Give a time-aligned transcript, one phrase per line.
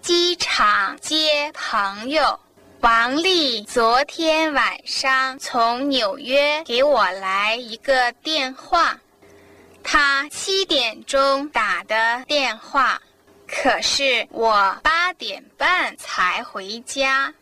[0.00, 2.38] 机场接朋友。
[2.80, 8.98] 王丽昨天晚上从纽约给我来一个电话，
[9.82, 12.98] 她七点钟打的电话，
[13.46, 17.32] 可是我八点半才回家。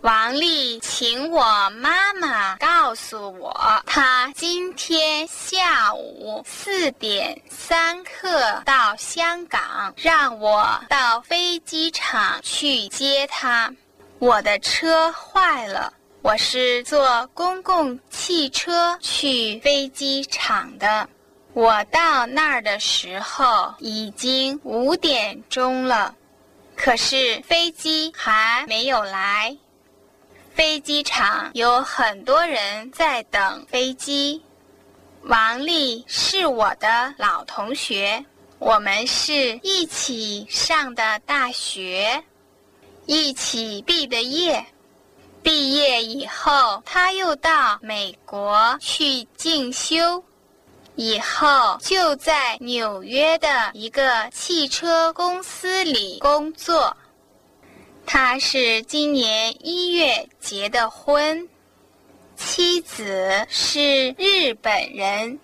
[0.00, 7.38] 王丽请我妈妈告诉我，她今天下午四点
[7.68, 13.70] 三克到香港，让我到飞机场去接他。
[14.18, 15.92] 我的车坏了，
[16.22, 21.06] 我是坐公共汽车去飞机场的。
[21.52, 26.14] 我到那儿的时候已经五点钟了，
[26.74, 29.54] 可是飞机还没有来。
[30.54, 34.42] 飞机场有很多人在等飞机。
[35.28, 38.24] 王丽是我的老同学，
[38.58, 42.24] 我们是一起上的大学，
[43.04, 44.64] 一起毕的业。
[45.42, 50.24] 毕业以后，他又到美国去进修，
[50.96, 56.96] 以后就在纽约的一个汽车公司里工作。
[58.06, 61.46] 他是今年一月结的婚，
[62.58, 65.38] 妻子是日本人。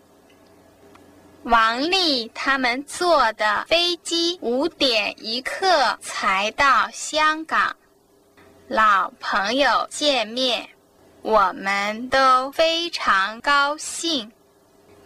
[1.45, 7.77] 王丽他们坐的飞机五点一刻才到香港，
[8.67, 10.69] 老朋友见面，
[11.23, 14.33] 我们都非常高兴。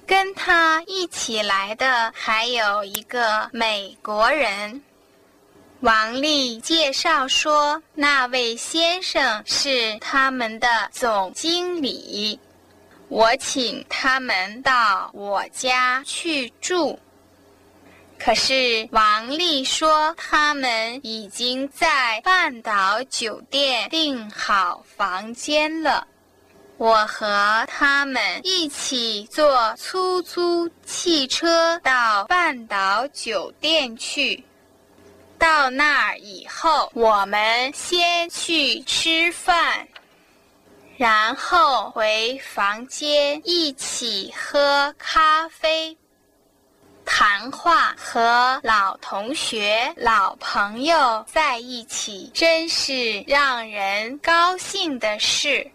[0.07, 4.83] 跟他一起来的还有一个美国人。
[5.81, 12.41] 王丽介绍说：“那位先生是他们的总经理，
[13.07, 16.99] 我请他们到我家去住。
[18.19, 26.09] 可是王丽说他们已经在半岛酒店订好房间了。
[26.77, 34.43] 我和他们一起坐出租汽车到半岛酒店去。”
[35.39, 39.87] 到那儿以后，我们先去吃饭，
[40.97, 45.97] 然后回房间一起喝咖啡、
[47.05, 55.71] 谈话，和老同学、老朋友在一起，真是让人高兴的事。